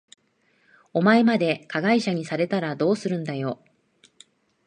[0.93, 3.63] お前まで加害者にされたらどうするんだよ。